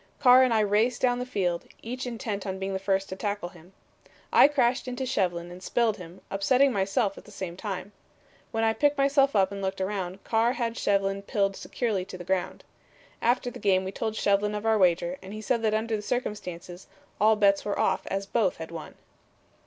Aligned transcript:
Carr 0.19 0.41
and 0.41 0.51
I 0.51 0.61
raced 0.61 0.99
down 0.99 1.19
the 1.19 1.27
field, 1.27 1.65
each 1.83 2.07
intent 2.07 2.47
on 2.47 2.57
being 2.57 2.73
the 2.73 2.79
first 2.79 3.07
to 3.09 3.15
tackle 3.15 3.49
him. 3.49 3.71
I 4.33 4.47
crashed 4.47 4.87
into 4.87 5.05
Shevlin 5.05 5.51
and 5.51 5.61
spilled 5.61 5.97
him, 5.97 6.21
upsetting 6.31 6.71
myself 6.73 7.19
at 7.19 7.25
the 7.25 7.29
same 7.29 7.55
time. 7.55 7.91
When 8.51 8.63
I 8.63 8.73
picked 8.73 8.97
myself 8.97 9.35
up 9.35 9.51
and 9.51 9.61
looked 9.61 9.79
around, 9.79 10.23
Carr 10.23 10.53
had 10.53 10.73
Shevlin 10.75 11.21
pinned 11.21 11.55
securely 11.55 12.03
to 12.05 12.17
the 12.17 12.23
ground. 12.23 12.63
After 13.21 13.51
the 13.51 13.59
game 13.59 13.83
we 13.83 13.91
told 13.91 14.15
Shevlin 14.15 14.55
of 14.57 14.65
our 14.65 14.79
wager 14.79 15.19
and 15.21 15.33
he 15.35 15.41
said 15.41 15.61
that 15.61 15.75
under 15.75 15.95
the 15.95 16.01
circumstances 16.01 16.87
all 17.19 17.35
bets 17.35 17.63
were 17.63 17.77
off 17.77 18.07
as 18.07 18.25
both 18.25 18.57
had 18.57 18.71
won." 18.71 18.95